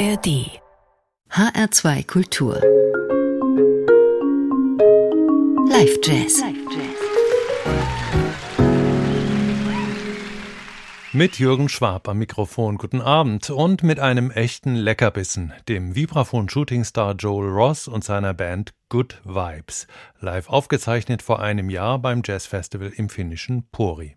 [0.00, 0.62] ARD
[1.30, 2.54] HR2 Kultur.
[5.68, 6.42] Live Jazz.
[11.12, 12.78] Mit Jürgen Schwab am Mikrofon.
[12.78, 13.50] Guten Abend.
[13.50, 19.86] Und mit einem echten Leckerbissen, dem Vibraphon-Shootingstar Joel Ross und seiner Band Good Vibes,
[20.20, 24.16] live aufgezeichnet vor einem Jahr beim Jazzfestival im finnischen Pori.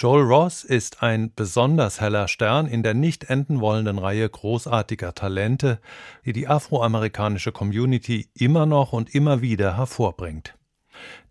[0.00, 5.80] Joel Ross ist ein besonders heller Stern in der nicht enden wollenden Reihe großartiger Talente,
[6.24, 10.54] die die afroamerikanische Community immer noch und immer wieder hervorbringt.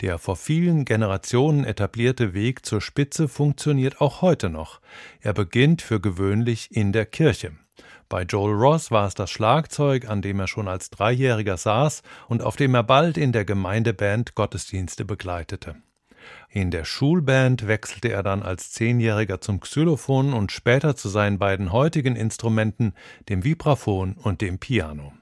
[0.01, 4.81] Der vor vielen Generationen etablierte Weg zur Spitze funktioniert auch heute noch.
[5.21, 7.53] Er beginnt für gewöhnlich in der Kirche.
[8.09, 12.41] Bei Joel Ross war es das Schlagzeug, an dem er schon als Dreijähriger saß und
[12.41, 15.77] auf dem er bald in der Gemeindeband Gottesdienste begleitete.
[16.49, 21.71] In der Schulband wechselte er dann als Zehnjähriger zum Xylophon und später zu seinen beiden
[21.71, 22.93] heutigen Instrumenten,
[23.29, 25.13] dem Vibraphon und dem Piano.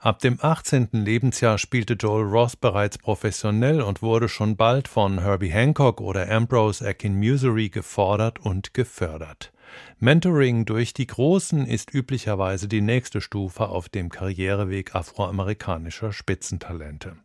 [0.00, 0.90] Ab dem 18.
[0.92, 6.86] Lebensjahr spielte Joel Ross bereits professionell und wurde schon bald von Herbie Hancock oder Ambrose
[6.86, 9.52] Akin-Musery gefordert und gefördert.
[9.98, 17.16] Mentoring durch die Großen ist üblicherweise die nächste Stufe auf dem Karriereweg afroamerikanischer Spitzentalente.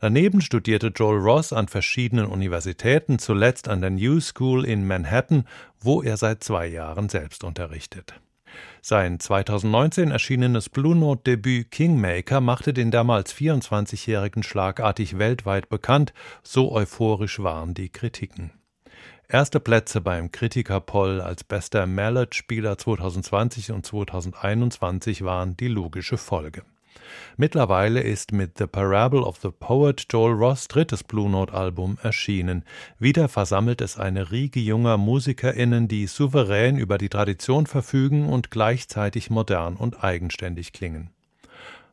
[0.00, 5.44] Daneben studierte Joel Ross an verschiedenen Universitäten, zuletzt an der New School in Manhattan,
[5.80, 8.14] wo er seit zwei Jahren selbst unterrichtet.
[8.80, 16.72] Sein 2019 erschienenes Blue Note Debüt Kingmaker machte den damals 24-Jährigen schlagartig weltweit bekannt, so
[16.72, 18.52] euphorisch waren die Kritiken.
[19.28, 26.62] Erste Plätze beim Kritiker-Poll als bester Mallet-Spieler 2020 und 2021 waren die logische Folge.
[27.36, 32.64] Mittlerweile ist mit The Parable of the Poet Joel Ross drittes Blue Note Album erschienen.
[32.98, 39.30] Wieder versammelt es eine Riege junger MusikerInnen, die souverän über die Tradition verfügen und gleichzeitig
[39.30, 41.10] modern und eigenständig klingen.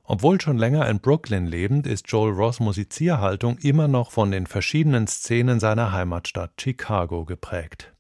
[0.05, 5.07] Obwohl schon länger in Brooklyn lebend, ist Joel Ross Musizierhaltung immer noch von den verschiedenen
[5.07, 7.92] Szenen seiner Heimatstadt Chicago geprägt.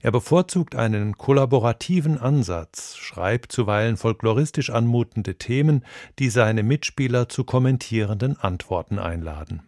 [0.00, 5.84] Er bevorzugt einen kollaborativen Ansatz, schreibt zuweilen folkloristisch anmutende Themen,
[6.18, 9.62] die seine Mitspieler zu kommentierenden Antworten einladen.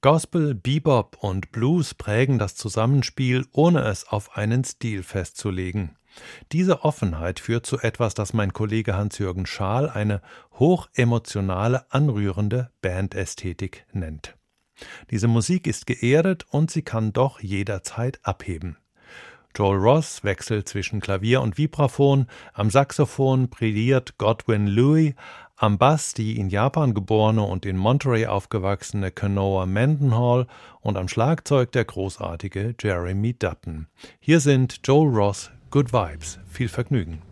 [0.00, 5.96] Gospel, Bebop und Blues prägen das Zusammenspiel, ohne es auf einen Stil festzulegen.
[6.52, 10.22] Diese Offenheit führt zu etwas, das mein Kollege Hans-Jürgen Schaal eine
[10.58, 14.36] hochemotionale, anrührende Bandästhetik nennt.
[15.10, 18.76] Diese Musik ist geerdet und sie kann doch jederzeit abheben.
[19.56, 25.14] Joel Ross wechselt zwischen Klavier und Vibraphon, am Saxophon brilliert Godwin Louis,
[25.56, 30.46] am Bass die in Japan geborene und in Monterey aufgewachsene Kanoa Mendenhall
[30.80, 33.86] und am Schlagzeug der großartige Jeremy Dutton.
[34.20, 36.38] Hier sind Joel Ross Good Vibes.
[36.48, 37.29] Viel Vergnügen.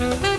[0.00, 0.29] Thank you.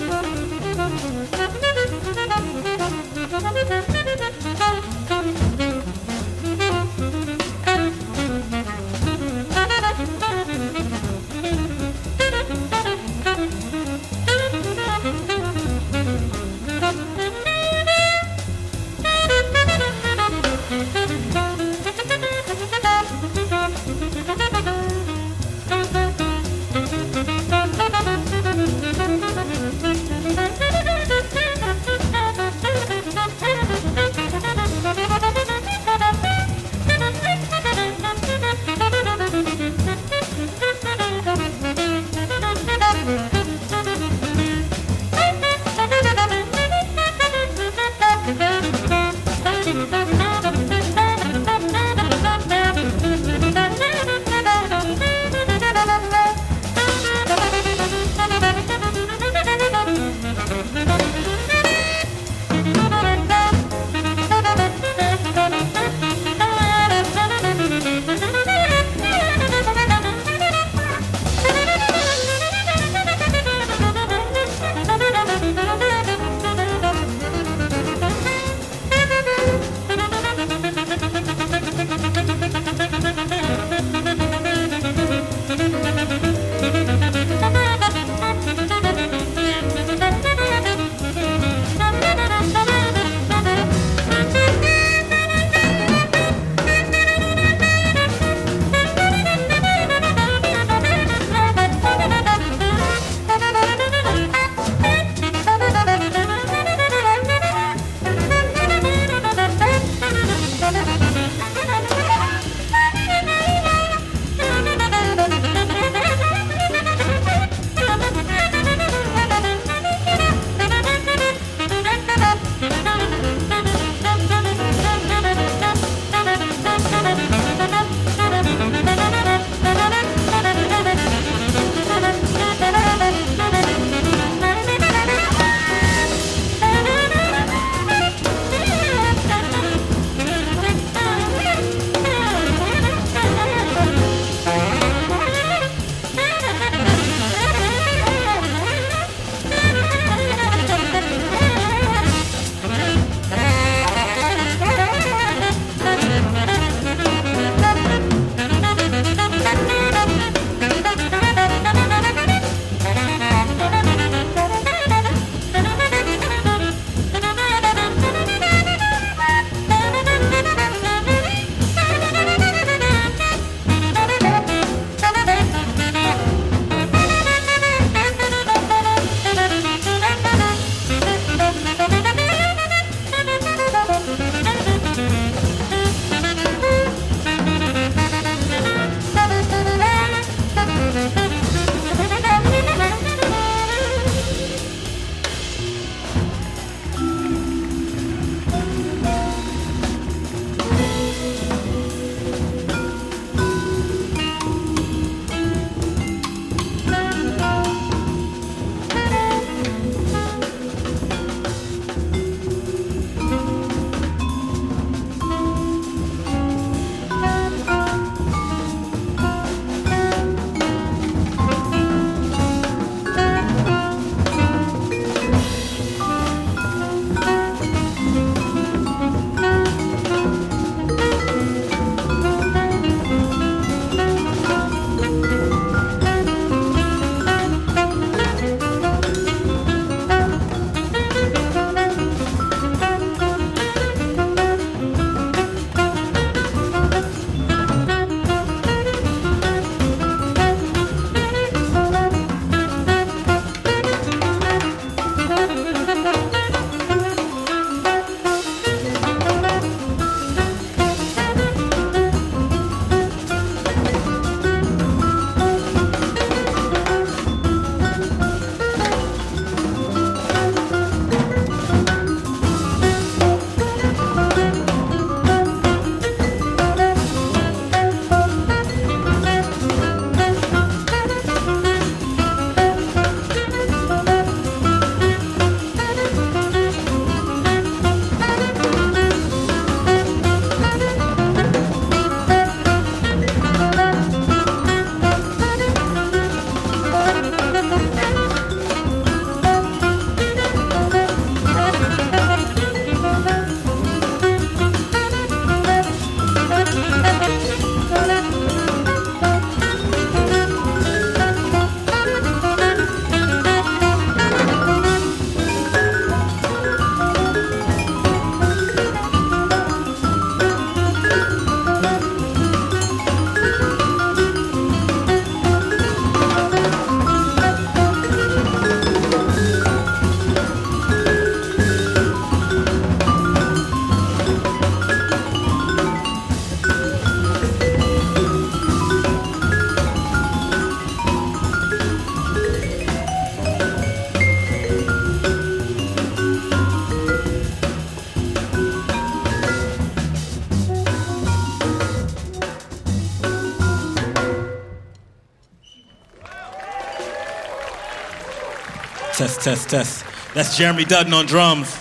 [359.21, 360.03] Test, test, test.
[360.33, 361.67] That's Jeremy Dutton on drums.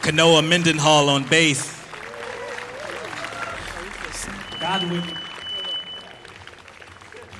[0.00, 1.76] Kanoa Mendenhall on bass.
[4.60, 5.02] Godwin.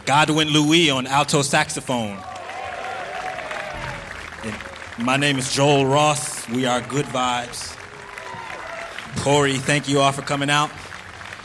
[0.07, 2.19] Godwin Louis on alto saxophone.
[4.43, 4.57] And
[4.99, 6.49] my name is Joel Ross.
[6.49, 7.77] We are Good Vibes.
[9.19, 10.73] Corey, thank you all for coming out.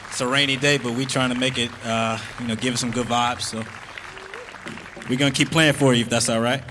[0.10, 2.90] It's a rainy day, but we trying to make it, uh, you know, give some
[2.90, 3.42] good vibes.
[3.44, 3.64] So
[5.12, 6.64] we're gonna keep playing for you if that's all right.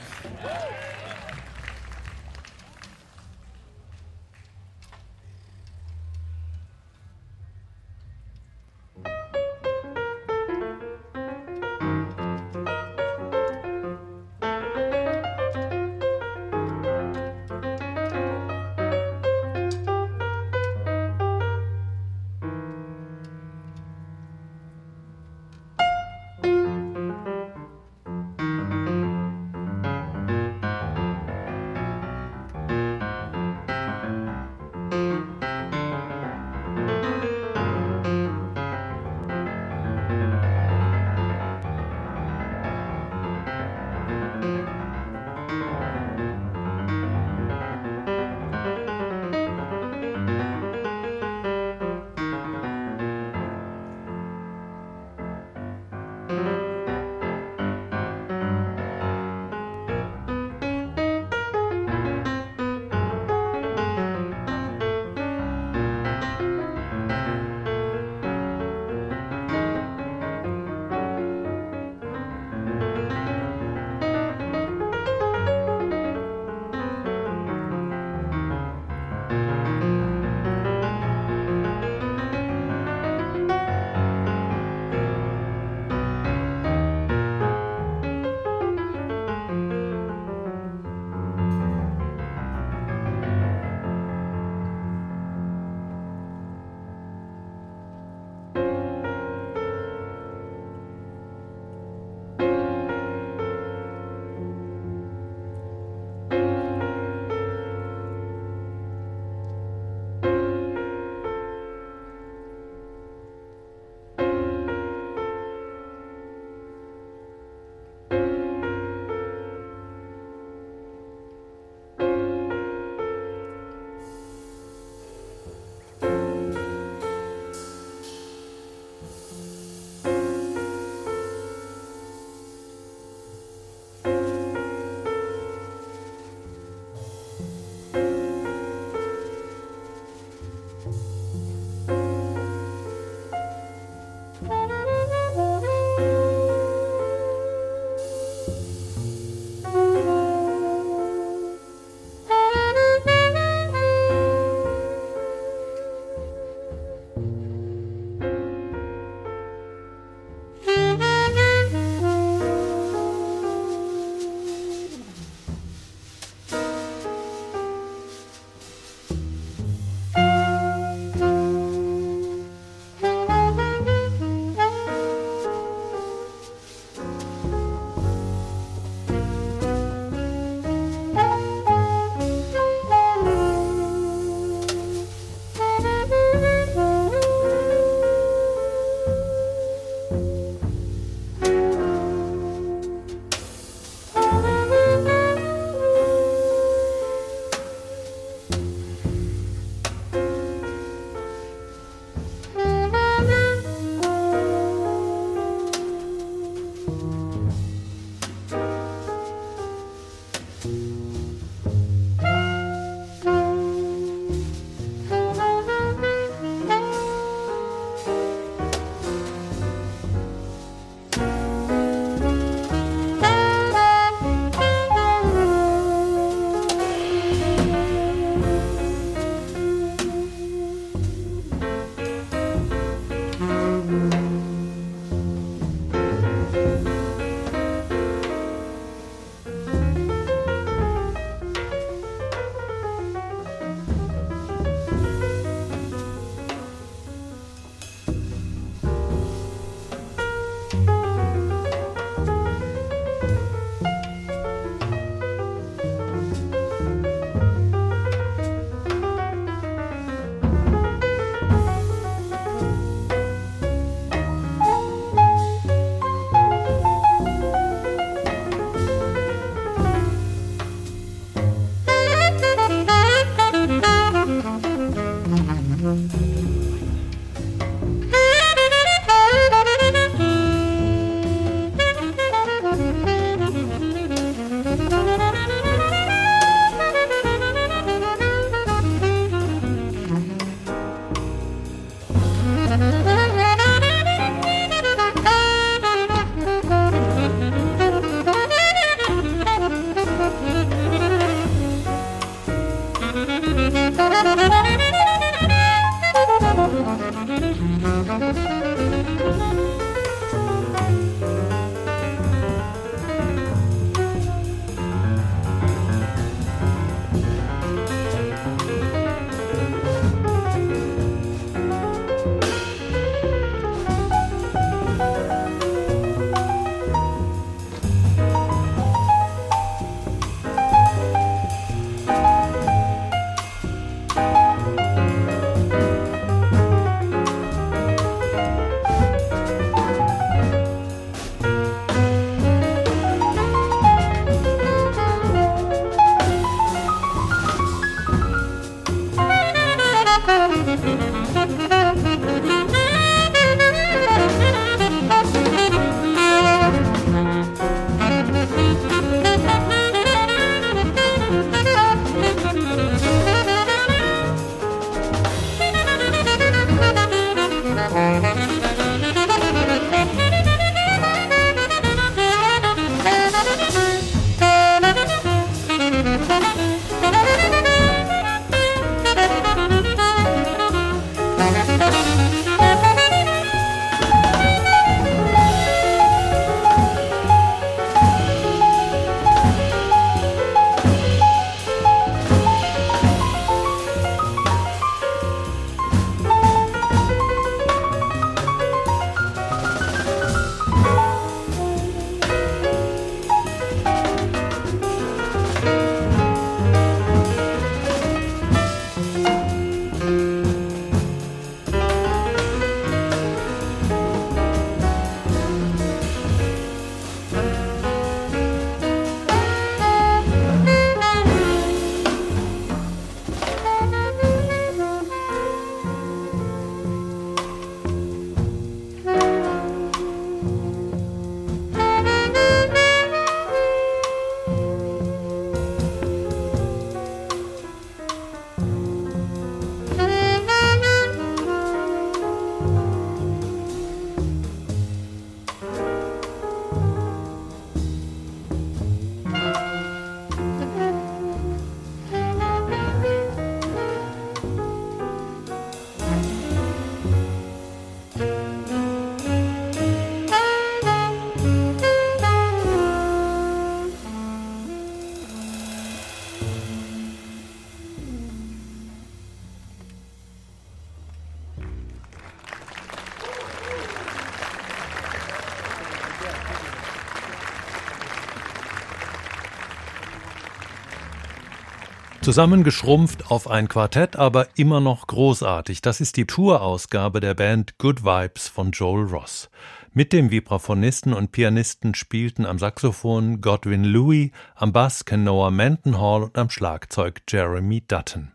[482.31, 485.83] Zusammengeschrumpft auf ein Quartett, aber immer noch großartig.
[485.83, 489.51] Das ist die Tourausgabe der Band Good Vibes von Joel Ross.
[489.95, 496.39] Mit dem Vibraphonisten und Pianisten spielten am Saxophon Godwin Louis, am Bass Kenoa Mendenhall und
[496.39, 498.31] am Schlagzeug Jeremy Dutton.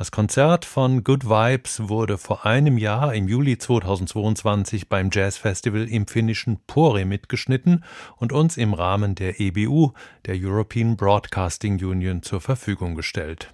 [0.00, 6.06] Das Konzert von Good Vibes wurde vor einem Jahr im Juli 2022 beim Jazzfestival im
[6.06, 7.84] finnischen Pori mitgeschnitten
[8.16, 9.92] und uns im Rahmen der EBU,
[10.24, 13.52] der European Broadcasting Union, zur Verfügung gestellt.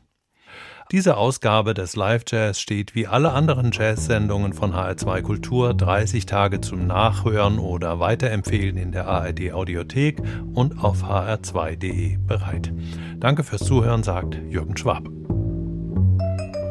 [0.92, 6.60] Diese Ausgabe des Live Jazz steht wie alle anderen Jazz-Sendungen von HR2 Kultur 30 Tage
[6.60, 10.22] zum Nachhören oder Weiterempfehlen in der ARD Audiothek
[10.54, 12.72] und auf hr2.de bereit.
[13.16, 15.08] Danke fürs Zuhören, sagt Jürgen Schwab.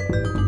[0.08, 0.45] Thank you.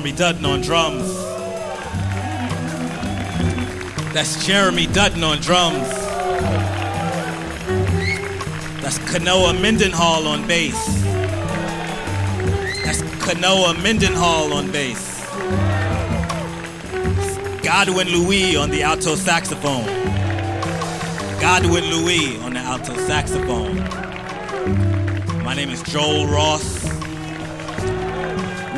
[0.00, 1.14] Jeremy Dutton on drums.
[4.14, 5.86] That's Jeremy Dutton on drums.
[8.80, 11.02] That's Kanoa Mendenhall on bass.
[12.82, 15.20] That's Kanoa Mendenhall on bass.
[17.62, 19.84] Godwin Louis on the alto saxophone.
[21.42, 23.76] Godwin Louis on the alto saxophone.
[25.44, 26.69] My name is Joel Ross.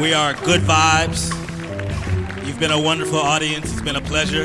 [0.02, 1.30] We are Good Vibes.
[2.44, 3.70] You've been a wonderful audience.
[3.70, 4.42] It's been a pleasure.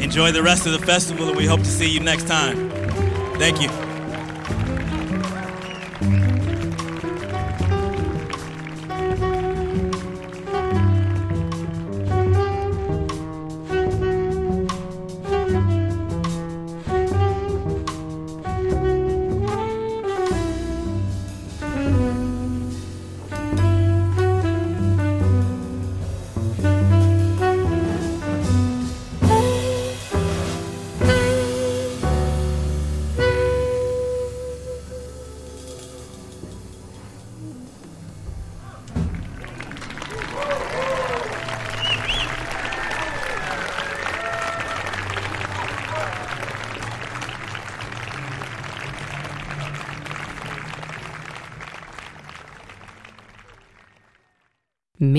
[0.00, 2.70] Enjoy the rest of the festival, and we hope to see you next time.
[3.40, 3.77] Thank you.